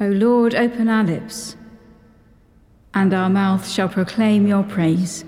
O 0.00 0.08
Lord, 0.08 0.56
open 0.56 0.88
our 0.88 1.04
lips, 1.04 1.56
and 2.92 3.14
our 3.14 3.30
mouth 3.30 3.68
shall 3.68 3.88
proclaim 3.88 4.44
your 4.44 4.64
praise. 4.64 5.24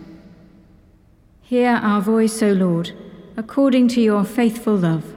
Hear 1.40 1.70
our 1.70 2.00
voice, 2.00 2.42
O 2.42 2.52
Lord, 2.52 2.90
according 3.36 3.86
to 3.88 4.00
your 4.00 4.24
faithful 4.24 4.74
love. 4.74 5.16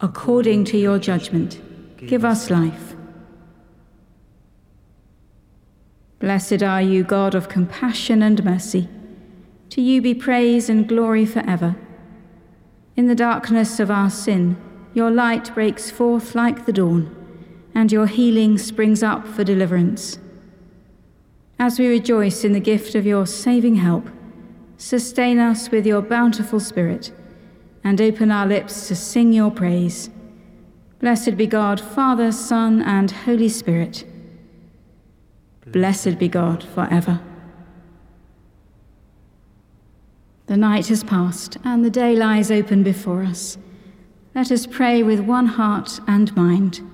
According 0.00 0.64
to 0.66 0.78
your 0.78 1.00
judgment, 1.00 1.60
give 1.96 2.24
us 2.24 2.50
life. 2.50 2.94
Blessed 6.20 6.62
are 6.62 6.82
you, 6.82 7.02
God 7.02 7.34
of 7.34 7.48
compassion 7.48 8.22
and 8.22 8.44
mercy. 8.44 8.88
To 9.70 9.82
you 9.82 10.00
be 10.00 10.14
praise 10.14 10.68
and 10.68 10.88
glory 10.88 11.26
forever. 11.26 11.74
In 12.94 13.08
the 13.08 13.16
darkness 13.16 13.80
of 13.80 13.90
our 13.90 14.08
sin, 14.08 14.56
your 14.94 15.10
light 15.10 15.52
breaks 15.52 15.90
forth 15.90 16.36
like 16.36 16.64
the 16.64 16.72
dawn 16.72 17.17
and 17.78 17.92
your 17.92 18.08
healing 18.08 18.58
springs 18.58 19.04
up 19.04 19.24
for 19.24 19.44
deliverance. 19.44 20.18
As 21.60 21.78
we 21.78 21.86
rejoice 21.86 22.42
in 22.42 22.52
the 22.52 22.58
gift 22.58 22.96
of 22.96 23.06
your 23.06 23.24
saving 23.24 23.76
help, 23.76 24.08
sustain 24.78 25.38
us 25.38 25.70
with 25.70 25.86
your 25.86 26.02
bountiful 26.02 26.58
Spirit, 26.58 27.12
and 27.84 28.00
open 28.00 28.32
our 28.32 28.48
lips 28.48 28.88
to 28.88 28.96
sing 28.96 29.32
your 29.32 29.52
praise. 29.52 30.10
Blessed 30.98 31.36
be 31.36 31.46
God, 31.46 31.80
Father, 31.80 32.32
Son, 32.32 32.82
and 32.82 33.12
Holy 33.12 33.48
Spirit. 33.48 34.04
Blessed 35.64 36.18
be 36.18 36.26
God 36.26 36.64
forever. 36.64 37.20
The 40.46 40.56
night 40.56 40.88
has 40.88 41.04
passed, 41.04 41.58
and 41.62 41.84
the 41.84 41.90
day 41.90 42.16
lies 42.16 42.50
open 42.50 42.82
before 42.82 43.22
us. 43.22 43.56
Let 44.34 44.50
us 44.50 44.66
pray 44.66 45.04
with 45.04 45.20
one 45.20 45.46
heart 45.46 46.00
and 46.08 46.34
mind. 46.34 46.87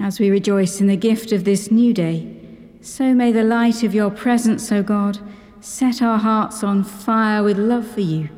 As 0.00 0.18
we 0.18 0.30
rejoice 0.30 0.80
in 0.80 0.86
the 0.86 0.96
gift 0.96 1.30
of 1.30 1.44
this 1.44 1.70
new 1.70 1.92
day, 1.92 2.34
so 2.80 3.12
may 3.12 3.32
the 3.32 3.44
light 3.44 3.82
of 3.82 3.94
your 3.94 4.10
presence, 4.10 4.72
O 4.72 4.82
God, 4.82 5.18
set 5.60 6.00
our 6.00 6.18
hearts 6.18 6.64
on 6.64 6.84
fire 6.84 7.42
with 7.42 7.58
love 7.58 7.86
for 7.86 8.00
you, 8.00 8.30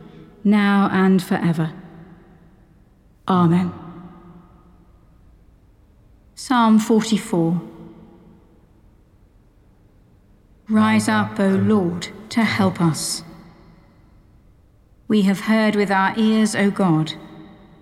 now 0.42 0.88
and 0.92 1.22
forever. 1.22 1.72
Amen. 3.28 3.72
Psalm 6.34 6.80
44 6.80 7.62
Rise 10.69 11.08
up, 11.08 11.38
O 11.38 11.48
Lord, 11.48 12.08
to 12.30 12.42
help 12.42 12.80
us. 12.80 13.22
We 15.06 15.22
have 15.22 15.41
heard 15.41 15.76
with 15.76 15.92
our 15.92 16.12
ears, 16.19 16.56
O 16.56 16.72
God, 16.72 17.12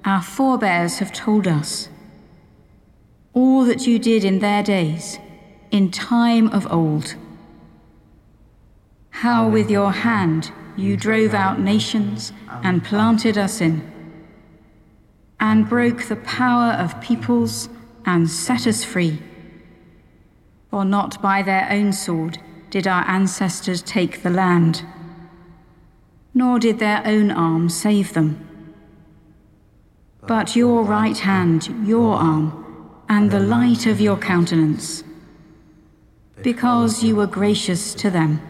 our 0.05 0.21
forebears 0.21 0.99
have 0.99 1.13
told 1.15 1.47
us 1.47 1.89
all 3.33 3.65
that 3.65 3.87
you 3.87 3.99
did 3.99 4.25
in 4.25 4.41
their 4.41 4.63
days, 4.63 5.19
in 5.71 5.91
time 5.91 6.49
of 6.49 6.71
old. 6.73 7.15
How 9.11 9.49
with 9.49 9.71
your 9.71 9.93
hand 9.93 10.51
you 10.77 10.97
drove 10.97 11.35
out 11.35 11.61
nations 11.61 12.33
and 12.63 12.83
planted 12.83 13.37
us 13.39 13.61
in, 13.61 13.91
and 15.39 15.69
broke 15.69 16.05
the 16.05 16.17
power 16.17 16.73
of 16.73 17.01
peoples 17.01 17.69
and 18.05 18.29
set 18.29 18.67
us 18.67 18.83
free. 18.83 19.23
For 20.71 20.85
not 20.85 21.21
by 21.21 21.43
their 21.43 21.69
own 21.71 21.93
sword 21.93 22.39
did 22.71 22.87
our 22.87 23.05
ancestors 23.09 23.83
take 23.83 24.23
the 24.23 24.31
land, 24.31 24.85
nor 26.33 26.59
did 26.59 26.79
their 26.79 27.03
own 27.05 27.31
arm 27.31 27.69
save 27.69 28.13
them. 28.13 28.47
But 30.27 30.55
your 30.55 30.85
right 30.85 31.19
hand, 31.19 31.87
your 31.87 32.15
arm, 32.15 32.60
and 33.11 33.33
the 33.33 33.41
light 33.41 33.87
of 33.87 34.01
your 34.01 34.17
countenance, 34.17 35.03
because 36.43 37.03
you 37.03 37.17
were 37.17 37.27
gracious 37.27 37.93
to 37.93 38.09
them. 38.09 38.41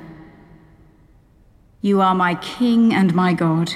You 1.80 2.02
are 2.02 2.14
my 2.14 2.34
King 2.34 2.92
and 2.92 3.14
my 3.14 3.32
God, 3.32 3.72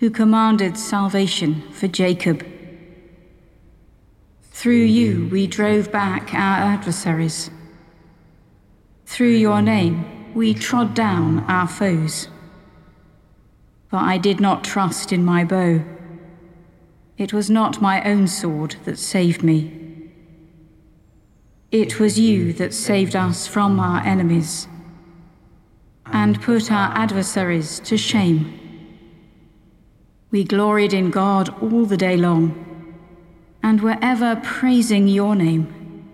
who 0.00 0.10
commanded 0.10 0.76
salvation 0.76 1.62
for 1.72 1.88
Jacob. 1.88 2.46
Through 4.50 4.84
you 4.98 5.28
we 5.32 5.46
drove 5.46 5.90
back 5.90 6.34
our 6.34 6.58
adversaries. 6.74 7.50
Through 9.06 9.36
your 9.36 9.62
name 9.62 10.34
we 10.34 10.52
trod 10.52 10.92
down 10.92 11.38
our 11.48 11.66
foes. 11.66 12.28
For 13.88 13.96
I 13.96 14.18
did 14.18 14.40
not 14.40 14.62
trust 14.62 15.10
in 15.10 15.24
my 15.24 15.42
bow 15.42 15.82
it 17.18 17.32
was 17.32 17.50
not 17.50 17.80
my 17.80 18.02
own 18.04 18.26
sword 18.26 18.76
that 18.84 18.98
saved 18.98 19.42
me. 19.42 20.10
It 21.70 21.98
was 21.98 22.18
you 22.18 22.52
that 22.54 22.74
saved 22.74 23.16
us 23.16 23.46
from 23.46 23.80
our 23.80 24.02
enemies 24.02 24.68
and 26.06 26.40
put 26.42 26.70
our 26.70 26.92
adversaries 26.96 27.80
to 27.80 27.96
shame. 27.96 28.58
We 30.30 30.44
gloried 30.44 30.92
in 30.92 31.10
God 31.10 31.48
all 31.62 31.86
the 31.86 31.96
day 31.96 32.16
long 32.16 32.68
and 33.62 33.80
were 33.80 33.98
ever 34.02 34.40
praising 34.42 35.08
your 35.08 35.34
name. 35.34 36.08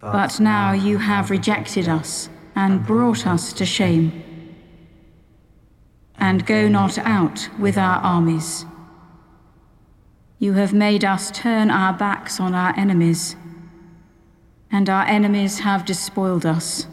But 0.00 0.40
now 0.40 0.72
you 0.72 0.98
have 0.98 1.30
rejected 1.30 1.88
us 1.88 2.28
and 2.54 2.86
brought 2.86 3.26
us 3.26 3.52
to 3.54 3.64
shame, 3.64 4.22
and 6.18 6.46
go 6.46 6.68
not 6.68 6.98
out 6.98 7.48
with 7.58 7.78
our 7.78 7.98
armies. 8.00 8.64
You 10.42 10.54
have 10.54 10.72
made 10.72 11.04
us 11.04 11.30
turn 11.30 11.70
our 11.70 11.92
backs 11.92 12.40
on 12.40 12.54
our 12.54 12.74
enemies, 12.74 13.36
and 14.72 14.88
our 14.88 15.04
enemies 15.04 15.58
have 15.58 15.84
despoiled 15.84 16.46
us. 16.46 16.86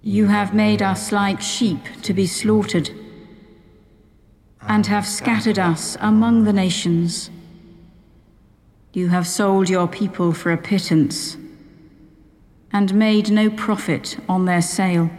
You 0.00 0.28
have 0.28 0.54
made 0.54 0.80
us 0.80 1.12
like 1.12 1.42
sheep 1.42 1.84
to 2.04 2.14
be 2.14 2.26
slaughtered, 2.26 2.88
and 4.62 4.86
have 4.86 5.06
scattered 5.06 5.58
us 5.58 5.98
among 6.00 6.44
the 6.44 6.54
nations. 6.54 7.28
You 8.94 9.08
have 9.08 9.26
sold 9.26 9.68
your 9.68 9.88
people 9.88 10.32
for 10.32 10.52
a 10.52 10.56
pittance, 10.56 11.36
and 12.72 12.94
made 12.94 13.30
no 13.30 13.50
profit 13.50 14.16
on 14.26 14.46
their 14.46 14.62
sale. 14.62 15.10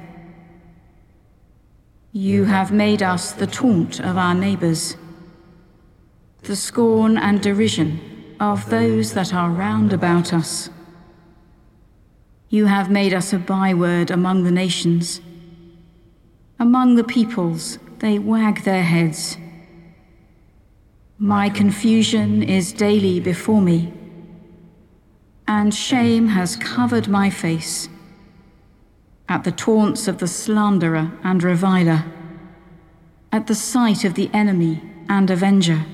You 2.12 2.46
have 2.46 2.72
made 2.72 3.04
us 3.04 3.34
the 3.34 3.46
taunt 3.46 4.00
of 4.00 4.18
our 4.18 4.34
neighbors 4.34 4.96
the 6.44 6.56
scorn 6.56 7.18
and 7.18 7.42
derision 7.42 8.36
of 8.40 8.70
those 8.70 9.14
that 9.14 9.34
are 9.34 9.50
round 9.50 9.94
about 9.94 10.34
us. 10.34 10.70
You 12.50 12.66
have 12.66 12.92
made 12.92 13.14
us 13.14 13.32
a 13.32 13.40
byword 13.40 14.12
among 14.12 14.44
the 14.44 14.52
nations. 14.52 15.22
Among 16.60 16.96
the 16.96 17.04
peoples, 17.04 17.80
they 18.00 18.20
wag 18.20 18.64
their 18.64 18.84
heads. 18.84 19.38
My 21.18 21.50
confusion 21.50 22.44
is 22.44 22.74
daily 22.74 23.22
before 23.22 23.62
me, 23.62 23.94
and 25.48 25.74
shame 25.74 26.28
has 26.28 26.58
covered 26.58 27.08
my 27.08 27.30
face 27.30 27.88
at 29.30 29.46
the 29.46 29.52
taunts 29.52 30.10
of 30.10 30.18
the 30.18 30.28
slanderer 30.28 31.12
and 31.24 31.42
reviler, 31.42 32.04
at 33.32 33.48
the 33.48 33.56
sight 33.56 34.04
of 34.04 34.16
the 34.16 34.30
enemy 34.34 34.82
and 35.08 35.30
avenger. 35.30 35.86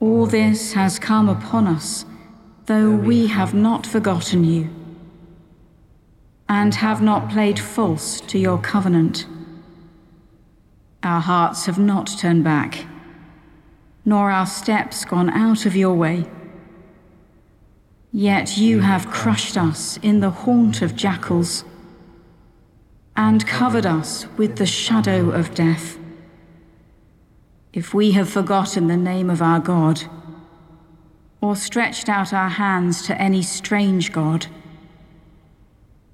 All 0.00 0.24
this 0.24 0.72
has 0.72 0.98
come 0.98 1.28
upon 1.28 1.66
us, 1.66 2.06
though 2.64 2.90
we 2.90 3.26
have 3.26 3.52
not 3.52 3.86
forgotten 3.86 4.44
you, 4.44 4.70
and 6.48 6.74
have 6.76 7.02
not 7.02 7.28
played 7.28 7.58
false 7.58 8.18
to 8.22 8.38
your 8.38 8.56
covenant. 8.56 9.26
Our 11.02 11.20
hearts 11.20 11.66
have 11.66 11.78
not 11.78 12.06
turned 12.18 12.44
back, 12.44 12.86
nor 14.06 14.30
our 14.30 14.46
steps 14.46 15.04
gone 15.04 15.28
out 15.28 15.66
of 15.66 15.76
your 15.76 15.94
way. 15.94 16.24
Yet 18.10 18.56
you 18.56 18.80
have 18.80 19.10
crushed 19.10 19.58
us 19.58 19.98
in 19.98 20.20
the 20.20 20.30
haunt 20.30 20.80
of 20.80 20.96
jackals, 20.96 21.62
and 23.14 23.46
covered 23.46 23.84
us 23.84 24.26
with 24.38 24.56
the 24.56 24.64
shadow 24.64 25.30
of 25.30 25.54
death 25.54 25.99
if 27.72 27.94
we 27.94 28.12
have 28.12 28.28
forgotten 28.28 28.88
the 28.88 28.96
name 28.96 29.30
of 29.30 29.40
our 29.40 29.60
God, 29.60 30.02
or 31.40 31.56
stretched 31.56 32.08
out 32.08 32.32
our 32.32 32.48
hands 32.48 33.02
to 33.06 33.20
any 33.20 33.42
strange 33.42 34.12
God, 34.12 34.46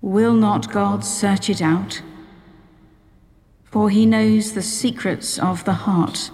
will 0.00 0.35
not 0.35 0.70
God 0.70 1.05
search 1.05 1.49
it 1.49 1.62
out? 1.62 2.03
For 3.64 3.91
he 3.91 4.06
knows 4.06 4.53
the 4.53 4.62
secrets 4.62 5.38
of 5.38 5.64
the 5.64 5.73
heart. 5.73 6.31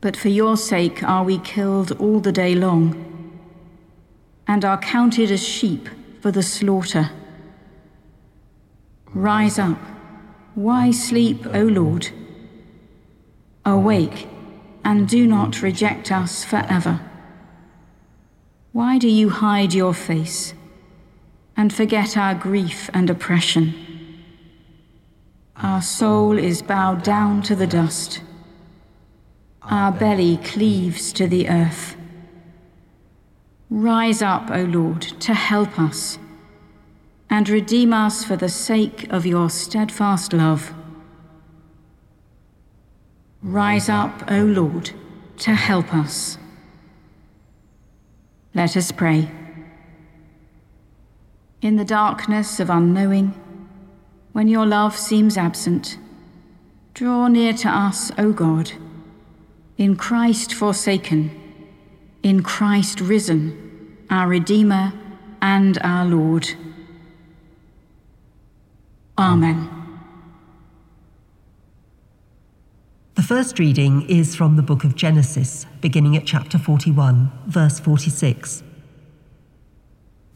But 0.00 0.16
for 0.16 0.28
your 0.28 0.56
sake 0.56 1.02
are 1.02 1.24
we 1.24 1.38
killed 1.38 1.92
all 1.92 2.20
the 2.20 2.32
day 2.32 2.54
long, 2.54 3.38
and 4.46 4.64
are 4.64 4.78
counted 4.78 5.30
as 5.30 5.42
sheep 5.42 5.88
for 6.20 6.30
the 6.30 6.42
slaughter. 6.42 7.10
rise 9.14 9.58
up. 9.58 9.78
Why 10.54 10.90
sleep, 10.90 11.46
O 11.46 11.62
Lord? 11.62 12.08
Awake, 13.68 14.28
and 14.82 15.06
do 15.06 15.26
not 15.26 15.60
reject 15.60 16.10
us 16.10 16.42
forever. 16.42 17.00
Why 18.72 18.96
do 18.96 19.08
you 19.08 19.28
hide 19.28 19.74
your 19.74 19.92
face 19.92 20.54
and 21.54 21.70
forget 21.72 22.16
our 22.16 22.34
grief 22.34 22.88
and 22.94 23.10
oppression? 23.10 23.74
Our 25.56 25.82
soul 25.82 26.38
is 26.38 26.62
bowed 26.62 27.02
down 27.02 27.42
to 27.42 27.54
the 27.54 27.66
dust. 27.66 28.22
Our 29.62 29.92
belly 29.92 30.38
cleaves 30.38 31.12
to 31.12 31.26
the 31.26 31.48
earth. 31.50 31.94
Rise 33.68 34.22
up, 34.22 34.50
O 34.50 34.62
Lord, 34.62 35.02
to 35.02 35.34
help 35.34 35.78
us, 35.78 36.18
and 37.28 37.46
redeem 37.50 37.92
us 37.92 38.24
for 38.24 38.36
the 38.36 38.48
sake 38.48 39.06
of 39.10 39.26
your 39.26 39.50
steadfast 39.50 40.32
love. 40.32 40.72
Rise 43.52 43.88
up, 43.88 44.30
O 44.30 44.44
Lord, 44.44 44.90
to 45.38 45.54
help 45.54 45.94
us. 45.94 46.38
Let 48.54 48.76
us 48.76 48.92
pray. 48.92 49.30
In 51.60 51.76
the 51.76 51.84
darkness 51.84 52.60
of 52.60 52.70
unknowing, 52.70 53.34
when 54.32 54.48
your 54.48 54.66
love 54.66 54.96
seems 54.96 55.36
absent, 55.36 55.98
draw 56.94 57.28
near 57.28 57.52
to 57.54 57.68
us, 57.68 58.12
O 58.18 58.32
God, 58.32 58.72
in 59.76 59.96
Christ 59.96 60.52
forsaken 60.54 61.48
in 62.22 62.42
Christ 62.42 63.00
risen, 63.00 63.96
our 64.10 64.28
Redeemer 64.28 64.92
and 65.40 65.78
our 65.82 66.04
Lord. 66.04 66.48
Amen. 69.16 69.77
The 73.18 73.24
first 73.24 73.58
reading 73.58 74.08
is 74.08 74.36
from 74.36 74.54
the 74.54 74.62
book 74.62 74.84
of 74.84 74.94
Genesis, 74.94 75.66
beginning 75.80 76.16
at 76.16 76.24
chapter 76.24 76.56
41, 76.56 77.32
verse 77.48 77.80
46. 77.80 78.62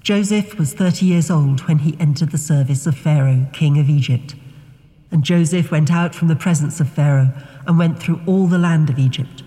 Joseph 0.00 0.58
was 0.58 0.74
30 0.74 1.06
years 1.06 1.30
old 1.30 1.60
when 1.68 1.78
he 1.78 1.96
entered 2.00 2.32
the 2.32 2.38
service 2.38 2.84
of 2.88 2.98
Pharaoh, 2.98 3.46
king 3.52 3.78
of 3.78 3.88
Egypt. 3.88 4.34
And 5.12 5.22
Joseph 5.22 5.70
went 5.70 5.92
out 5.92 6.12
from 6.12 6.26
the 6.26 6.34
presence 6.34 6.80
of 6.80 6.90
Pharaoh 6.90 7.32
and 7.68 7.78
went 7.78 8.00
through 8.00 8.20
all 8.26 8.48
the 8.48 8.58
land 8.58 8.90
of 8.90 8.98
Egypt. 8.98 9.44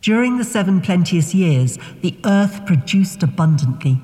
During 0.00 0.36
the 0.36 0.42
seven 0.42 0.80
plenteous 0.80 1.36
years, 1.36 1.78
the 2.00 2.18
earth 2.24 2.66
produced 2.66 3.22
abundantly. 3.22 4.02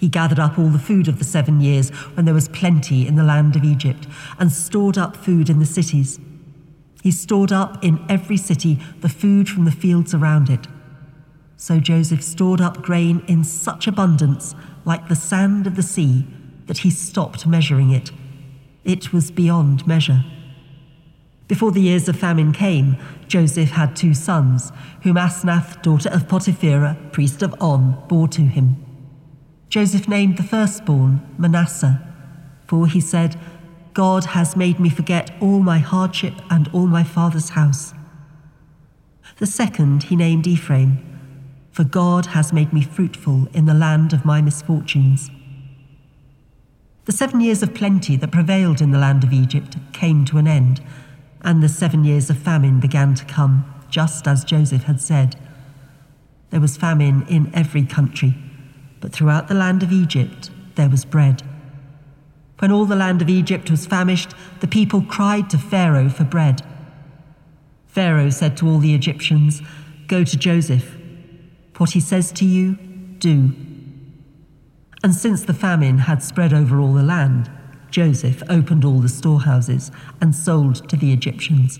He 0.00 0.08
gathered 0.08 0.40
up 0.40 0.58
all 0.58 0.70
the 0.70 0.78
food 0.80 1.06
of 1.06 1.20
the 1.20 1.24
seven 1.24 1.60
years 1.60 1.90
when 2.16 2.24
there 2.24 2.34
was 2.34 2.48
plenty 2.48 3.06
in 3.06 3.14
the 3.14 3.22
land 3.22 3.54
of 3.54 3.62
Egypt, 3.62 4.08
and 4.40 4.50
stored 4.50 4.98
up 4.98 5.16
food 5.16 5.48
in 5.48 5.60
the 5.60 5.66
cities. 5.66 6.18
He 7.04 7.10
stored 7.10 7.52
up 7.52 7.84
in 7.84 8.02
every 8.08 8.38
city 8.38 8.78
the 9.02 9.10
food 9.10 9.46
from 9.46 9.66
the 9.66 9.70
fields 9.70 10.14
around 10.14 10.48
it. 10.48 10.66
So 11.54 11.78
Joseph 11.78 12.22
stored 12.22 12.62
up 12.62 12.80
grain 12.80 13.22
in 13.28 13.44
such 13.44 13.86
abundance, 13.86 14.54
like 14.86 15.06
the 15.08 15.14
sand 15.14 15.66
of 15.66 15.76
the 15.76 15.82
sea, 15.82 16.26
that 16.64 16.78
he 16.78 16.88
stopped 16.88 17.46
measuring 17.46 17.90
it. 17.90 18.10
It 18.84 19.12
was 19.12 19.30
beyond 19.30 19.86
measure. 19.86 20.24
Before 21.46 21.72
the 21.72 21.82
years 21.82 22.08
of 22.08 22.16
famine 22.16 22.54
came, 22.54 22.96
Joseph 23.28 23.72
had 23.72 23.94
two 23.94 24.14
sons, 24.14 24.72
whom 25.02 25.16
Asenath, 25.16 25.82
daughter 25.82 26.08
of 26.08 26.26
Potipherah, 26.26 27.12
priest 27.12 27.42
of 27.42 27.54
On, 27.60 28.02
bore 28.08 28.28
to 28.28 28.40
him. 28.40 28.82
Joseph 29.68 30.08
named 30.08 30.38
the 30.38 30.42
firstborn 30.42 31.20
Manasseh, 31.36 32.00
for 32.66 32.86
he 32.86 32.98
said, 32.98 33.38
God 33.94 34.24
has 34.24 34.56
made 34.56 34.80
me 34.80 34.90
forget 34.90 35.30
all 35.40 35.60
my 35.60 35.78
hardship 35.78 36.34
and 36.50 36.68
all 36.72 36.88
my 36.88 37.04
father's 37.04 37.50
house. 37.50 37.94
The 39.38 39.46
second 39.46 40.04
he 40.04 40.16
named 40.16 40.48
Ephraim, 40.48 40.98
for 41.70 41.84
God 41.84 42.26
has 42.26 42.52
made 42.52 42.72
me 42.72 42.82
fruitful 42.82 43.46
in 43.54 43.66
the 43.66 43.74
land 43.74 44.12
of 44.12 44.24
my 44.24 44.40
misfortunes. 44.40 45.30
The 47.04 47.12
seven 47.12 47.40
years 47.40 47.62
of 47.62 47.72
plenty 47.72 48.16
that 48.16 48.32
prevailed 48.32 48.80
in 48.80 48.90
the 48.90 48.98
land 48.98 49.22
of 49.22 49.32
Egypt 49.32 49.76
came 49.92 50.24
to 50.24 50.38
an 50.38 50.48
end 50.48 50.80
and 51.42 51.62
the 51.62 51.68
seven 51.68 52.04
years 52.04 52.30
of 52.30 52.38
famine 52.38 52.80
began 52.80 53.14
to 53.14 53.24
come, 53.26 53.64
just 53.90 54.26
as 54.26 54.44
Joseph 54.44 54.84
had 54.84 55.00
said. 55.00 55.36
There 56.50 56.60
was 56.60 56.76
famine 56.76 57.24
in 57.28 57.54
every 57.54 57.84
country, 57.84 58.34
but 59.00 59.12
throughout 59.12 59.46
the 59.46 59.54
land 59.54 59.84
of 59.84 59.92
Egypt 59.92 60.50
there 60.74 60.88
was 60.88 61.04
bread. 61.04 61.42
When 62.64 62.72
all 62.72 62.86
the 62.86 62.96
land 62.96 63.20
of 63.20 63.28
Egypt 63.28 63.70
was 63.70 63.84
famished, 63.84 64.30
the 64.60 64.66
people 64.66 65.02
cried 65.02 65.50
to 65.50 65.58
Pharaoh 65.58 66.08
for 66.08 66.24
bread. 66.24 66.62
Pharaoh 67.86 68.30
said 68.30 68.56
to 68.56 68.66
all 68.66 68.78
the 68.78 68.94
Egyptians, 68.94 69.60
Go 70.06 70.24
to 70.24 70.34
Joseph. 70.34 70.96
What 71.76 71.90
he 71.90 72.00
says 72.00 72.32
to 72.32 72.46
you, 72.46 72.76
do. 73.18 73.52
And 75.02 75.14
since 75.14 75.42
the 75.42 75.52
famine 75.52 75.98
had 75.98 76.22
spread 76.22 76.54
over 76.54 76.80
all 76.80 76.94
the 76.94 77.02
land, 77.02 77.50
Joseph 77.90 78.42
opened 78.48 78.82
all 78.82 79.00
the 79.00 79.10
storehouses 79.10 79.90
and 80.22 80.34
sold 80.34 80.88
to 80.88 80.96
the 80.96 81.12
Egyptians, 81.12 81.78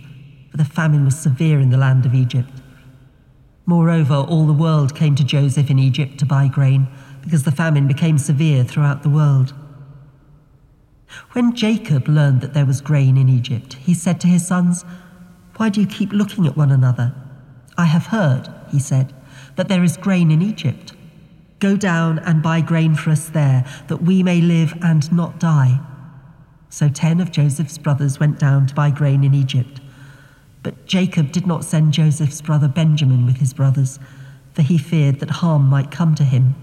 for 0.50 0.58
the 0.58 0.66
famine 0.66 1.06
was 1.06 1.18
severe 1.18 1.60
in 1.60 1.70
the 1.70 1.78
land 1.78 2.04
of 2.04 2.12
Egypt. 2.12 2.60
Moreover, 3.64 4.16
all 4.16 4.44
the 4.44 4.52
world 4.52 4.94
came 4.94 5.14
to 5.14 5.24
Joseph 5.24 5.70
in 5.70 5.78
Egypt 5.78 6.18
to 6.18 6.26
buy 6.26 6.46
grain, 6.46 6.88
because 7.22 7.44
the 7.44 7.50
famine 7.50 7.88
became 7.88 8.18
severe 8.18 8.64
throughout 8.64 9.02
the 9.02 9.08
world. 9.08 9.54
When 11.32 11.54
Jacob 11.54 12.08
learned 12.08 12.40
that 12.40 12.54
there 12.54 12.66
was 12.66 12.80
grain 12.80 13.16
in 13.16 13.28
Egypt, 13.28 13.74
he 13.74 13.94
said 13.94 14.20
to 14.20 14.28
his 14.28 14.46
sons, 14.46 14.84
Why 15.56 15.68
do 15.68 15.80
you 15.80 15.86
keep 15.86 16.12
looking 16.12 16.46
at 16.46 16.56
one 16.56 16.70
another? 16.70 17.14
I 17.76 17.86
have 17.86 18.06
heard, 18.06 18.48
he 18.70 18.78
said, 18.78 19.12
that 19.56 19.68
there 19.68 19.82
is 19.82 19.96
grain 19.96 20.30
in 20.30 20.42
Egypt. 20.42 20.94
Go 21.60 21.76
down 21.76 22.18
and 22.20 22.42
buy 22.42 22.60
grain 22.60 22.94
for 22.94 23.10
us 23.10 23.28
there, 23.28 23.64
that 23.88 24.02
we 24.02 24.22
may 24.22 24.40
live 24.40 24.74
and 24.82 25.10
not 25.12 25.40
die. 25.40 25.80
So 26.68 26.88
ten 26.88 27.20
of 27.20 27.30
Joseph's 27.30 27.78
brothers 27.78 28.18
went 28.18 28.38
down 28.38 28.66
to 28.66 28.74
buy 28.74 28.90
grain 28.90 29.24
in 29.24 29.34
Egypt. 29.34 29.80
But 30.62 30.86
Jacob 30.86 31.30
did 31.30 31.46
not 31.46 31.64
send 31.64 31.92
Joseph's 31.92 32.40
brother 32.40 32.68
Benjamin 32.68 33.26
with 33.26 33.36
his 33.36 33.52
brothers, 33.52 33.98
for 34.52 34.62
he 34.62 34.78
feared 34.78 35.20
that 35.20 35.30
harm 35.30 35.68
might 35.68 35.90
come 35.90 36.14
to 36.16 36.24
him. 36.24 36.54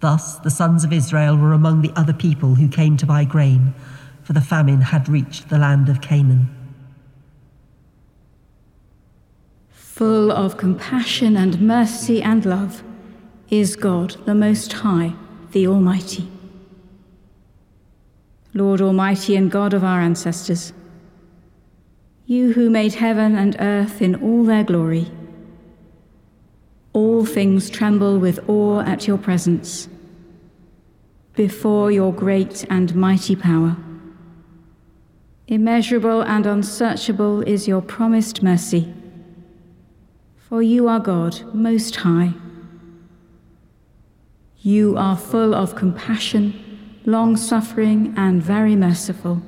Thus 0.00 0.38
the 0.38 0.50
sons 0.50 0.84
of 0.84 0.92
Israel 0.92 1.36
were 1.36 1.52
among 1.52 1.82
the 1.82 1.92
other 1.96 2.12
people 2.12 2.54
who 2.54 2.68
came 2.68 2.96
to 2.98 3.06
buy 3.06 3.24
grain, 3.24 3.74
for 4.22 4.32
the 4.32 4.40
famine 4.40 4.80
had 4.80 5.08
reached 5.08 5.48
the 5.48 5.58
land 5.58 5.88
of 5.88 6.00
Canaan. 6.00 6.48
Full 9.70 10.30
of 10.30 10.58
compassion 10.58 11.36
and 11.36 11.60
mercy 11.60 12.22
and 12.22 12.44
love 12.44 12.82
is 13.48 13.76
God, 13.76 14.16
the 14.26 14.34
Most 14.34 14.72
High, 14.72 15.14
the 15.52 15.66
Almighty. 15.66 16.28
Lord 18.52 18.80
Almighty 18.80 19.36
and 19.36 19.50
God 19.50 19.72
of 19.72 19.84
our 19.84 20.00
ancestors, 20.00 20.72
you 22.26 22.52
who 22.54 22.68
made 22.68 22.94
heaven 22.94 23.36
and 23.36 23.56
earth 23.60 24.02
in 24.02 24.16
all 24.16 24.44
their 24.44 24.64
glory, 24.64 25.10
all 26.96 27.24
things 27.24 27.68
tremble 27.68 28.18
with 28.18 28.48
awe 28.48 28.80
at 28.80 29.06
your 29.06 29.18
presence, 29.18 29.88
before 31.34 31.92
your 31.92 32.12
great 32.12 32.64
and 32.70 32.94
mighty 32.94 33.36
power. 33.36 33.76
Immeasurable 35.46 36.22
and 36.22 36.46
unsearchable 36.46 37.42
is 37.42 37.68
your 37.68 37.82
promised 37.82 38.42
mercy, 38.42 38.92
for 40.36 40.62
you 40.62 40.88
are 40.88 41.00
God 41.00 41.54
most 41.54 41.96
high. 41.96 42.32
You 44.60 44.96
are 44.96 45.16
full 45.16 45.54
of 45.54 45.76
compassion 45.76 46.66
long 47.06 47.36
suffering, 47.36 48.12
and 48.16 48.42
very 48.42 48.74
merciful. 48.74 49.40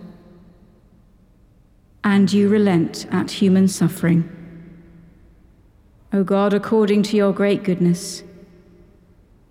And 2.04 2.32
you 2.32 2.48
relent 2.48 3.06
at 3.10 3.32
human 3.32 3.66
suffering. 3.66 4.37
O 6.12 6.24
God, 6.24 6.54
according 6.54 7.02
to 7.04 7.16
your 7.16 7.32
great 7.32 7.62
goodness, 7.62 8.22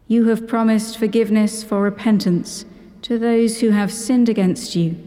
you 0.08 0.30
have 0.30 0.48
promised 0.48 0.98
forgiveness 0.98 1.64
for 1.64 1.82
repentance 1.82 2.66
to 3.04 3.20
those 3.20 3.60
who 3.60 3.70
have 3.70 3.92
sinned 3.92 4.28
against 4.28 4.76
you. 4.76 4.98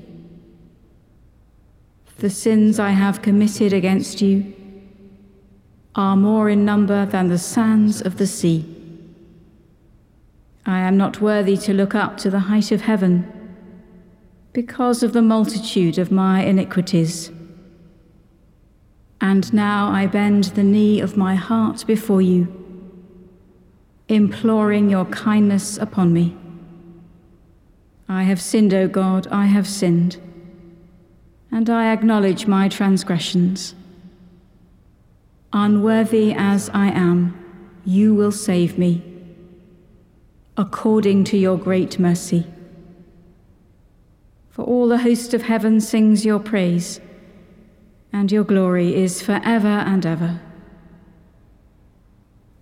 The 2.18 2.30
sins 2.30 2.78
I 2.78 2.90
have 2.90 3.22
committed 3.22 3.72
against 3.72 4.20
you 4.20 4.54
are 5.94 6.16
more 6.16 6.48
in 6.48 6.64
number 6.64 7.04
than 7.06 7.28
the 7.28 7.38
sands 7.38 8.00
of 8.00 8.18
the 8.18 8.26
sea. 8.26 8.64
I 10.64 10.80
am 10.80 10.96
not 10.96 11.20
worthy 11.20 11.56
to 11.56 11.74
look 11.74 11.94
up 11.94 12.16
to 12.18 12.30
the 12.30 12.40
height 12.40 12.70
of 12.70 12.82
heaven 12.82 13.56
because 14.52 15.02
of 15.02 15.12
the 15.12 15.22
multitude 15.22 15.98
of 15.98 16.12
my 16.12 16.44
iniquities. 16.44 17.32
And 19.20 19.52
now 19.52 19.88
I 19.88 20.06
bend 20.06 20.44
the 20.44 20.62
knee 20.62 21.00
of 21.00 21.16
my 21.16 21.34
heart 21.34 21.86
before 21.86 22.22
you, 22.22 22.48
imploring 24.08 24.88
your 24.88 25.04
kindness 25.06 25.76
upon 25.76 26.12
me. 26.12 26.36
I 28.08 28.22
have 28.22 28.40
sinned, 28.40 28.72
O 28.72 28.88
God, 28.88 29.28
I 29.30 29.46
have 29.46 29.68
sinned, 29.68 30.16
and 31.52 31.68
I 31.68 31.92
acknowledge 31.92 32.46
my 32.46 32.68
transgressions. 32.68 33.74
Unworthy 35.52 36.32
as 36.32 36.70
I 36.70 36.88
am, 36.88 37.36
you 37.84 38.14
will 38.14 38.32
save 38.32 38.78
me, 38.78 39.02
according 40.56 41.24
to 41.24 41.36
your 41.36 41.58
great 41.58 41.98
mercy. 41.98 42.46
For 44.48 44.64
all 44.64 44.88
the 44.88 44.98
host 44.98 45.34
of 45.34 45.42
heaven 45.42 45.80
sings 45.80 46.24
your 46.24 46.38
praise, 46.40 47.00
and 48.12 48.30
your 48.30 48.44
glory 48.44 48.94
is 48.94 49.22
for 49.22 49.40
ever 49.44 49.68
and 49.68 50.04
ever. 50.04 50.40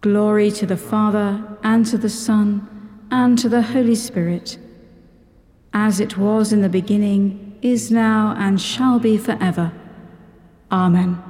Glory 0.01 0.51
to 0.53 0.67
the 0.67 0.77
Father, 0.77 1.59
and 1.63 1.85
to 1.87 1.99
the 1.99 2.09
Son, 2.09 2.69
and 3.11 3.39
to 3.39 3.49
the 3.49 3.63
Holy 3.63 3.95
Spirit 3.95 4.59
as 5.73 6.01
it 6.01 6.17
was 6.17 6.53
in 6.53 6.61
the 6.63 6.69
beginning, 6.69 7.57
is 7.63 7.91
now, 7.91 8.35
and 8.39 8.61
shall 8.61 8.99
be 8.99 9.19
forever. 9.19 9.73
Amen. 10.71 11.23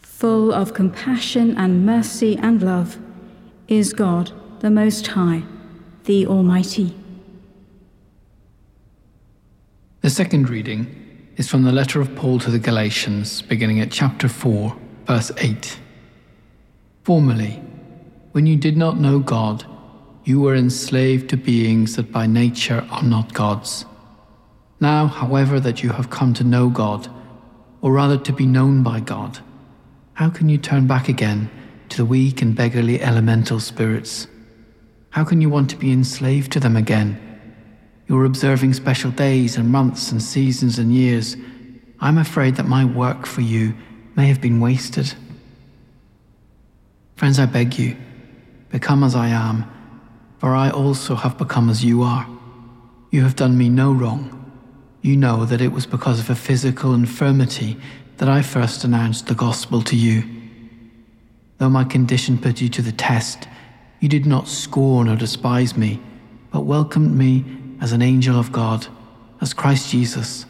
Full 0.00 0.52
of 0.52 0.74
compassion 0.74 1.56
and 1.56 1.84
mercy 1.84 2.36
and 2.36 2.62
love 2.62 2.98
is 3.68 3.92
God, 3.92 4.32
the 4.60 4.70
Most 4.70 5.06
High, 5.08 5.42
the 6.04 6.26
Almighty. 6.26 6.94
The 10.00 10.10
second 10.10 10.48
reading 10.48 11.03
is 11.36 11.48
from 11.48 11.64
the 11.64 11.72
letter 11.72 12.00
of 12.00 12.14
Paul 12.14 12.38
to 12.40 12.50
the 12.50 12.60
Galatians, 12.60 13.42
beginning 13.42 13.80
at 13.80 13.90
chapter 13.90 14.28
4, 14.28 14.76
verse 15.06 15.32
8. 15.38 15.80
Formerly, 17.02 17.60
when 18.32 18.46
you 18.46 18.56
did 18.56 18.76
not 18.76 19.00
know 19.00 19.18
God, 19.18 19.66
you 20.22 20.40
were 20.40 20.54
enslaved 20.54 21.28
to 21.30 21.36
beings 21.36 21.96
that 21.96 22.12
by 22.12 22.26
nature 22.26 22.86
are 22.90 23.02
not 23.02 23.34
gods. 23.34 23.84
Now, 24.80 25.06
however, 25.06 25.58
that 25.58 25.82
you 25.82 25.90
have 25.90 26.08
come 26.08 26.34
to 26.34 26.44
know 26.44 26.68
God, 26.68 27.08
or 27.80 27.92
rather 27.92 28.18
to 28.18 28.32
be 28.32 28.46
known 28.46 28.84
by 28.84 29.00
God, 29.00 29.40
how 30.14 30.30
can 30.30 30.48
you 30.48 30.56
turn 30.56 30.86
back 30.86 31.08
again 31.08 31.50
to 31.88 31.96
the 31.96 32.04
weak 32.04 32.42
and 32.42 32.54
beggarly 32.54 33.02
elemental 33.02 33.58
spirits? 33.58 34.28
How 35.10 35.24
can 35.24 35.40
you 35.40 35.50
want 35.50 35.68
to 35.70 35.76
be 35.76 35.92
enslaved 35.92 36.52
to 36.52 36.60
them 36.60 36.76
again? 36.76 37.33
You 38.06 38.18
are 38.18 38.24
observing 38.24 38.74
special 38.74 39.10
days 39.10 39.56
and 39.56 39.70
months 39.70 40.12
and 40.12 40.22
seasons 40.22 40.78
and 40.78 40.92
years. 40.92 41.36
I'm 42.00 42.18
afraid 42.18 42.56
that 42.56 42.66
my 42.66 42.84
work 42.84 43.26
for 43.26 43.40
you 43.40 43.74
may 44.14 44.26
have 44.26 44.40
been 44.40 44.60
wasted. 44.60 45.14
Friends, 47.16 47.38
I 47.38 47.46
beg 47.46 47.78
you, 47.78 47.96
become 48.70 49.04
as 49.04 49.14
I 49.14 49.28
am 49.28 49.70
for 50.44 50.54
I 50.54 50.68
also 50.68 51.14
have 51.14 51.38
become 51.38 51.70
as 51.70 51.82
you 51.82 52.02
are. 52.02 52.28
You 53.10 53.22
have 53.22 53.34
done 53.34 53.56
me 53.56 53.70
no 53.70 53.94
wrong. 53.94 54.52
You 55.00 55.16
know 55.16 55.46
that 55.46 55.62
it 55.62 55.72
was 55.72 55.86
because 55.86 56.20
of 56.20 56.28
a 56.28 56.34
physical 56.34 56.92
infirmity 56.92 57.78
that 58.18 58.28
I 58.28 58.42
first 58.42 58.84
announced 58.84 59.26
the 59.26 59.34
gospel 59.34 59.80
to 59.80 59.96
you. 59.96 60.22
Though 61.56 61.70
my 61.70 61.84
condition 61.84 62.36
put 62.36 62.60
you 62.60 62.68
to 62.68 62.82
the 62.82 62.92
test, 62.92 63.48
you 64.00 64.08
did 64.10 64.26
not 64.26 64.46
scorn 64.46 65.08
or 65.08 65.16
despise 65.16 65.78
me, 65.78 65.98
but 66.52 66.66
welcomed 66.66 67.16
me 67.16 67.42
as 67.84 67.92
an 67.92 68.00
angel 68.00 68.40
of 68.40 68.50
God, 68.50 68.86
as 69.42 69.52
Christ 69.52 69.90
Jesus. 69.90 70.46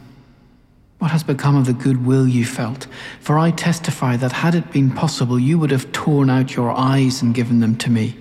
What 1.00 1.10
has 1.10 1.24
become 1.24 1.56
of 1.56 1.66
the 1.66 1.72
goodwill 1.72 2.28
you 2.28 2.44
felt? 2.44 2.86
For 3.18 3.40
I 3.40 3.50
testify 3.50 4.16
that 4.18 4.30
had 4.30 4.54
it 4.54 4.70
been 4.70 4.92
possible, 4.92 5.36
you 5.36 5.58
would 5.58 5.72
have 5.72 5.90
torn 5.90 6.30
out 6.30 6.54
your 6.54 6.70
eyes 6.70 7.22
and 7.22 7.34
given 7.34 7.58
them 7.58 7.74
to 7.78 7.90
me. 7.90 8.16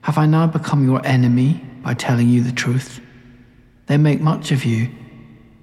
Have 0.00 0.16
I 0.16 0.24
now 0.24 0.46
become 0.46 0.88
your 0.88 1.04
enemy 1.04 1.62
by 1.82 1.92
telling 1.92 2.30
you 2.30 2.42
the 2.42 2.50
truth? 2.50 3.02
They 3.84 3.98
make 3.98 4.22
much 4.22 4.50
of 4.50 4.64
you, 4.64 4.88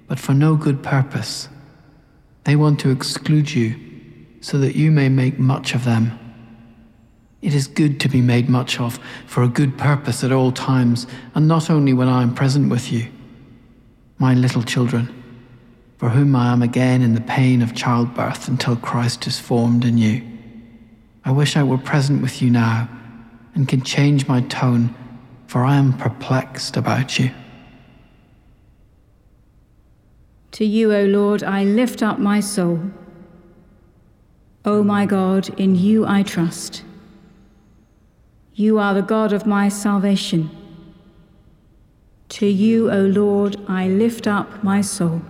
but 0.06 0.20
for 0.20 0.32
no 0.32 0.54
good 0.54 0.80
purpose. 0.84 1.48
They 2.44 2.54
want 2.54 2.78
to 2.80 2.90
exclude 2.90 3.52
you 3.52 3.74
so 4.40 4.58
that 4.58 4.76
you 4.76 4.92
may 4.92 5.08
make 5.08 5.40
much 5.40 5.74
of 5.74 5.84
them. 5.84 6.16
It 7.42 7.54
is 7.54 7.66
good 7.66 8.00
to 8.00 8.08
be 8.08 8.20
made 8.20 8.48
much 8.48 8.80
of 8.80 8.98
for 9.26 9.42
a 9.42 9.48
good 9.48 9.76
purpose 9.76 10.24
at 10.24 10.32
all 10.32 10.52
times, 10.52 11.06
and 11.34 11.46
not 11.46 11.70
only 11.70 11.92
when 11.92 12.08
I 12.08 12.22
am 12.22 12.34
present 12.34 12.70
with 12.70 12.90
you. 12.90 13.08
My 14.18 14.34
little 14.34 14.62
children, 14.62 15.12
for 15.98 16.08
whom 16.08 16.34
I 16.34 16.52
am 16.52 16.62
again 16.62 17.02
in 17.02 17.14
the 17.14 17.20
pain 17.20 17.60
of 17.62 17.74
childbirth 17.74 18.48
until 18.48 18.76
Christ 18.76 19.26
is 19.26 19.38
formed 19.38 19.84
in 19.84 19.98
you. 19.98 20.22
I 21.24 21.32
wish 21.32 21.56
I 21.56 21.62
were 21.62 21.78
present 21.78 22.22
with 22.22 22.40
you 22.40 22.50
now 22.50 22.88
and 23.54 23.68
can 23.68 23.82
change 23.82 24.28
my 24.28 24.40
tone, 24.42 24.94
for 25.46 25.64
I 25.64 25.76
am 25.76 25.92
perplexed 25.96 26.76
about 26.76 27.18
you. 27.18 27.30
To 30.52 30.64
you, 30.64 30.94
O 30.94 31.04
Lord, 31.04 31.42
I 31.42 31.64
lift 31.64 32.02
up 32.02 32.18
my 32.18 32.40
soul. 32.40 32.80
O 34.64 34.82
my 34.82 35.04
God, 35.04 35.50
in 35.60 35.76
you 35.76 36.06
I 36.06 36.22
trust. 36.22 36.82
You 38.58 38.78
are 38.78 38.94
the 38.94 39.02
God 39.02 39.34
of 39.34 39.44
my 39.44 39.68
salvation. 39.68 40.48
To 42.30 42.46
you, 42.46 42.90
O 42.90 43.02
Lord, 43.02 43.58
I 43.68 43.86
lift 43.86 44.26
up 44.26 44.64
my 44.64 44.80
soul. 44.80 45.20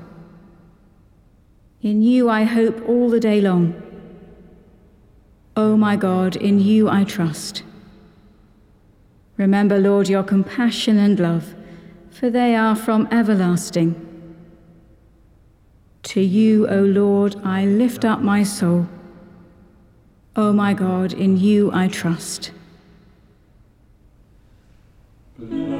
In 1.82 2.02
you 2.02 2.30
I 2.30 2.44
hope 2.44 2.88
all 2.88 3.10
the 3.10 3.18
day 3.18 3.40
long. 3.40 3.82
O 5.56 5.76
my 5.76 5.96
God, 5.96 6.36
in 6.36 6.60
you 6.60 6.88
I 6.88 7.02
trust. 7.02 7.64
Remember, 9.36 9.76
Lord, 9.80 10.08
your 10.08 10.22
compassion 10.22 10.96
and 10.96 11.18
love, 11.18 11.56
for 12.10 12.30
they 12.30 12.54
are 12.54 12.76
from 12.76 13.08
everlasting. 13.10 14.00
To 16.04 16.20
you, 16.20 16.68
O 16.68 16.80
Lord, 16.82 17.34
I 17.42 17.66
lift 17.66 18.04
up 18.04 18.20
my 18.20 18.44
soul. 18.44 18.86
O 20.36 20.52
my 20.52 20.74
God, 20.74 21.12
in 21.12 21.36
you 21.36 21.72
I 21.74 21.88
trust. 21.88 22.52
Please 25.38 25.75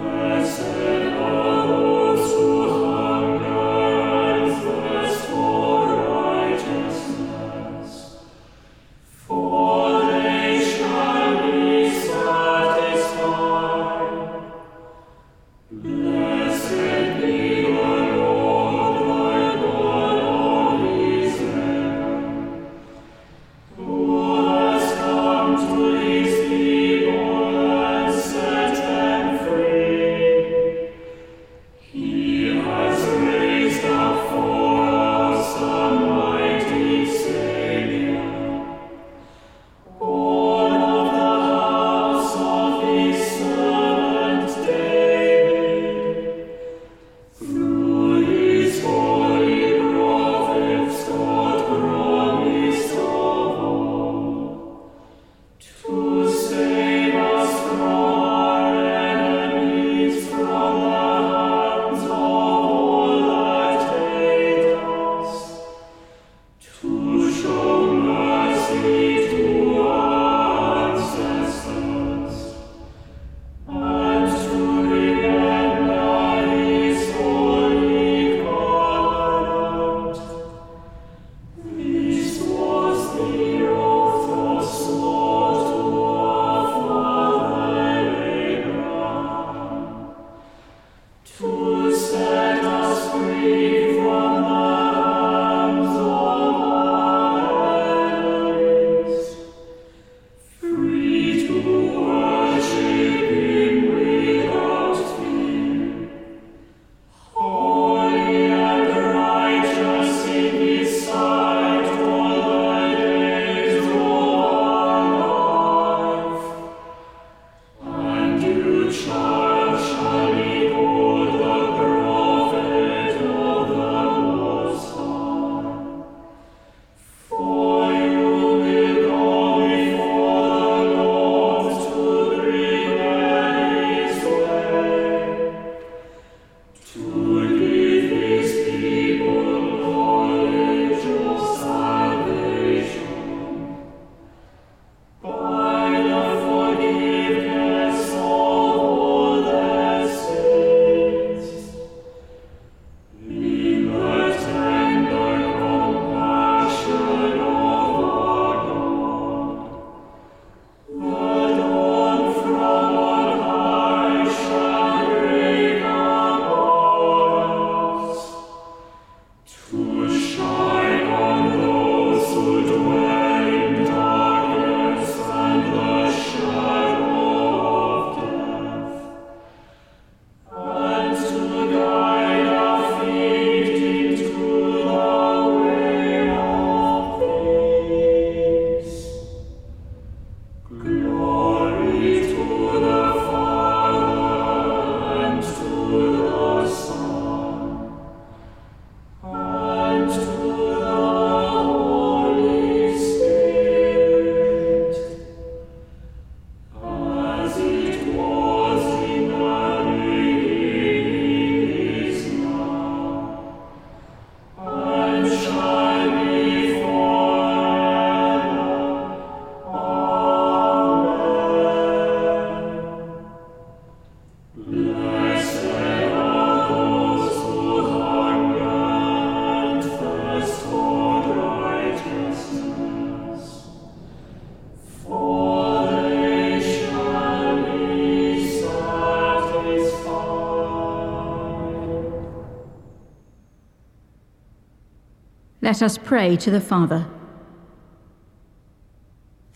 Let 245.67 245.83
us 245.83 245.99
pray 245.99 246.37
to 246.37 246.51
the 246.53 246.61
Father. 246.61 247.09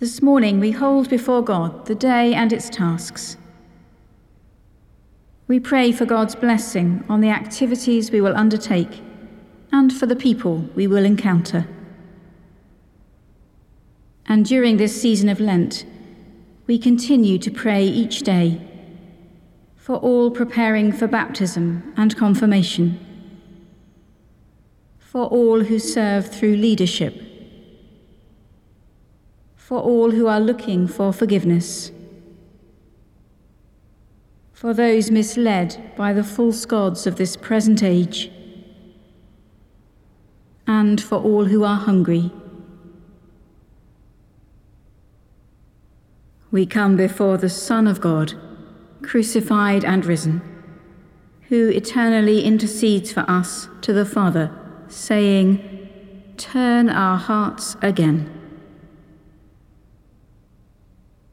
This 0.01 0.21
morning 0.21 0.59
we 0.59 0.73
hold 0.73 1.09
before 1.09 1.41
God 1.41 1.87
the 1.87 1.95
day 1.95 2.35
and 2.35 2.53
its 2.53 2.69
tasks. 2.69 3.37
We 5.47 5.61
pray 5.61 5.93
for 5.93 6.07
God's 6.07 6.35
blessing 6.35 7.05
on 7.09 7.21
the 7.21 7.29
activities 7.29 8.11
we 8.11 8.21
will 8.21 8.37
undertake 8.37 9.03
and 9.71 9.93
for 9.93 10.07
the 10.07 10.17
people 10.17 10.69
we 10.75 10.89
will 10.89 11.05
encounter. 11.05 11.69
And 14.27 14.45
during 14.45 14.79
this 14.79 15.01
season 15.01 15.29
of 15.29 15.39
Lent, 15.39 15.87
we 16.67 16.77
continue 16.77 17.39
to 17.39 17.53
pray 17.53 17.85
each 17.85 18.23
day 18.23 18.61
for 19.77 19.95
all 19.95 20.33
preparing 20.33 20.91
for 20.91 21.07
baptism 21.07 21.95
and 21.97 22.17
confirmation 22.17 22.99
for 25.11 25.27
all 25.27 25.65
who 25.65 25.77
serve 25.77 26.33
through 26.33 26.55
leadership, 26.55 27.21
for 29.57 29.81
all 29.81 30.13
who 30.13 30.29
are 30.29 30.39
looking 30.39 30.87
for 30.87 31.13
forgiveness, 31.13 31.91
for 34.53 34.73
those 34.73 35.11
misled 35.11 35.93
by 35.97 36.13
the 36.13 36.23
false 36.23 36.65
gods 36.65 37.09
of 37.09 37.17
this 37.17 37.37
present 37.37 37.83
age, 37.83 38.31
and 40.65 41.01
for 41.01 41.19
all 41.19 41.47
who 41.47 41.65
are 41.65 41.81
hungry. 41.81 42.31
We 46.53 46.67
come 46.67 46.97
before 46.97 47.37
the 47.37 47.51
Son 47.51 47.89
of 47.89 48.01
God, 48.01 48.35
crucified 49.03 49.85
and 49.85 50.07
risen, 50.07 50.41
who 51.49 51.69
eternally 51.71 52.45
intercedes 52.45 53.11
for 53.11 53.29
us 53.29 53.67
to 53.81 53.93
the 53.93 54.07
Father 54.07 54.57
saying, 54.91 55.89
Turn 56.37 56.89
our 56.89 57.17
hearts 57.17 57.77
again. 57.83 58.37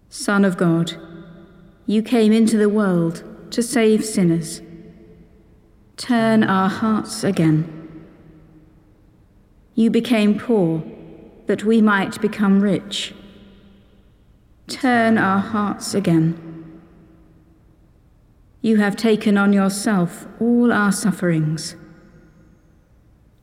Son 0.10 0.44
of 0.44 0.58
God, 0.58 0.94
you 1.86 2.04
came 2.04 2.34
into 2.34 2.58
the 2.58 2.70
world 2.70 3.24
to 3.52 3.64
save 3.64 4.04
sinners. 4.04 4.62
Turn 5.96 6.44
our 6.44 6.70
hearts 6.70 7.24
again. 7.24 8.06
You 9.76 9.90
became 9.90 10.38
poor 10.38 10.84
that 11.46 11.64
we 11.64 11.82
might 11.82 12.20
become 12.20 12.60
rich. 12.60 13.14
Turn 14.68 15.18
our 15.18 15.40
hearts 15.40 15.94
again. 15.94 16.82
You 18.62 18.78
have 18.78 18.98
taken 18.98 19.38
on 19.38 19.54
yourself 19.54 20.28
all 20.42 20.74
our 20.74 20.92
sufferings 20.92 21.76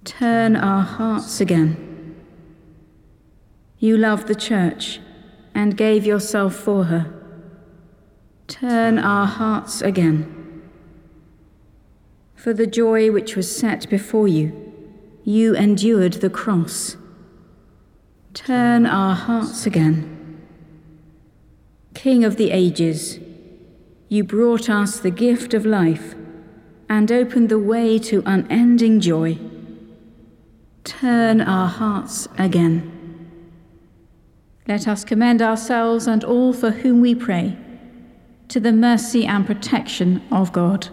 turn 0.04 0.54
our 0.54 0.82
hearts 0.82 1.40
again. 1.40 2.14
You 3.78 3.96
loved 3.96 4.28
the 4.28 4.34
church 4.34 5.00
and 5.54 5.76
gave 5.76 6.04
yourself 6.04 6.54
for 6.54 6.84
her. 6.84 7.12
Turn 8.46 8.98
our 8.98 9.26
hearts 9.26 9.80
again. 9.80 10.62
For 12.34 12.52
the 12.52 12.66
joy 12.66 13.10
which 13.10 13.34
was 13.34 13.54
set 13.54 13.88
before 13.88 14.28
you, 14.28 14.52
you 15.24 15.54
endured 15.54 16.14
the 16.14 16.28
cross. 16.28 16.98
Turn 18.34 18.84
our 18.84 19.14
hearts 19.14 19.64
again. 19.64 20.42
King 21.94 22.24
of 22.24 22.36
the 22.36 22.50
ages, 22.50 23.18
you 24.08 24.22
brought 24.22 24.68
us 24.68 24.98
the 24.98 25.10
gift 25.10 25.54
of 25.54 25.64
life 25.64 26.14
and 26.90 27.10
opened 27.10 27.48
the 27.48 27.58
way 27.58 27.98
to 28.00 28.22
unending 28.26 29.00
joy 29.00 29.38
turn 30.84 31.40
our 31.40 31.66
hearts 31.66 32.28
again. 32.38 32.90
Let 34.68 34.86
us 34.86 35.04
commend 35.04 35.42
ourselves 35.42 36.06
and 36.06 36.22
all 36.22 36.52
for 36.52 36.70
whom 36.70 37.00
we 37.00 37.14
pray 37.14 37.56
to 38.48 38.60
the 38.60 38.72
mercy 38.72 39.26
and 39.26 39.46
protection 39.46 40.22
of 40.30 40.52
God. 40.52 40.88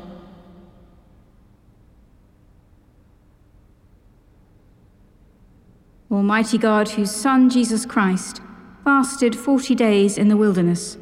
Almighty 6.09 6.57
God, 6.57 6.89
whose 6.89 7.11
Son 7.11 7.49
Jesus 7.49 7.85
Christ 7.85 8.41
fasted 8.83 9.35
forty 9.35 9.75
days 9.75 10.17
in 10.17 10.27
the 10.27 10.35
wilderness 10.35 10.97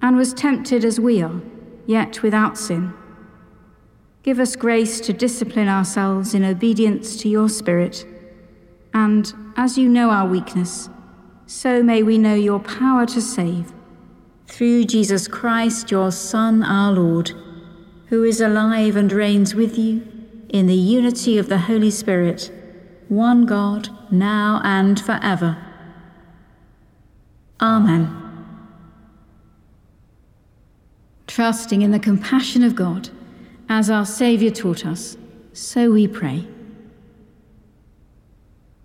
and 0.00 0.16
was 0.16 0.34
tempted 0.34 0.84
as 0.84 0.98
we 0.98 1.22
are, 1.22 1.40
yet 1.86 2.22
without 2.22 2.58
sin. 2.58 2.92
Give 4.24 4.40
us 4.40 4.56
grace 4.56 5.00
to 5.02 5.12
discipline 5.12 5.68
ourselves 5.68 6.34
in 6.34 6.44
obedience 6.44 7.16
to 7.18 7.28
your 7.28 7.48
Spirit 7.48 8.04
and 8.94 9.32
as 9.56 9.78
you 9.78 9.88
know 9.88 10.10
our 10.10 10.26
weakness, 10.26 10.88
so 11.46 11.82
may 11.82 12.02
we 12.02 12.18
know 12.18 12.34
your 12.34 12.60
power 12.60 13.06
to 13.06 13.20
save. 13.20 13.72
Through 14.46 14.84
Jesus 14.84 15.28
Christ, 15.28 15.90
your 15.90 16.10
Son, 16.10 16.62
our 16.62 16.92
Lord, 16.92 17.32
who 18.06 18.22
is 18.24 18.40
alive 18.40 18.96
and 18.96 19.10
reigns 19.10 19.54
with 19.54 19.78
you 19.78 20.06
in 20.48 20.66
the 20.66 20.74
unity 20.74 21.38
of 21.38 21.48
the 21.48 21.58
Holy 21.58 21.90
Spirit, 21.90 22.50
one 23.08 23.46
God, 23.46 23.88
now 24.10 24.60
and 24.62 25.00
forever. 25.00 25.56
Amen. 27.60 28.18
Trusting 31.26 31.80
in 31.80 31.92
the 31.92 31.98
compassion 31.98 32.62
of 32.62 32.74
God, 32.74 33.08
as 33.68 33.88
our 33.88 34.04
Saviour 34.04 34.52
taught 34.52 34.84
us, 34.84 35.16
so 35.54 35.90
we 35.90 36.06
pray. 36.06 36.46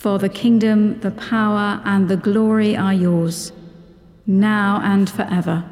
For 0.00 0.18
the 0.18 0.30
kingdom, 0.30 0.98
the 1.00 1.10
power, 1.10 1.82
and 1.84 2.08
the 2.08 2.16
glory 2.16 2.74
are 2.74 2.94
yours, 2.94 3.52
now 4.26 4.80
and 4.82 5.10
forever. 5.10 5.62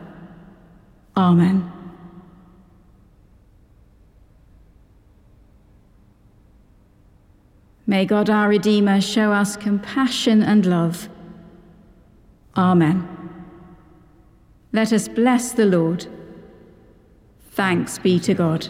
Amen. 1.16 1.72
May 7.86 8.04
God 8.04 8.28
our 8.28 8.50
Redeemer 8.50 9.00
show 9.00 9.32
us 9.32 9.56
compassion 9.56 10.42
and 10.42 10.66
love. 10.66 11.08
Amen. 12.54 13.08
Let 14.74 14.92
us 14.92 15.08
bless 15.08 15.52
the 15.52 15.64
Lord. 15.64 16.06
Thanks 17.52 17.98
be 17.98 18.20
to 18.20 18.34
God. 18.34 18.68